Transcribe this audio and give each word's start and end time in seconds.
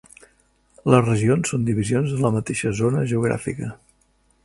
Les 0.91 1.03
regions 1.09 1.53
són 1.53 1.69
divisions 1.69 2.17
de 2.17 2.25
la 2.25 2.35
mateixa 2.39 2.75
zona 2.83 3.07
geogràfica. 3.15 3.73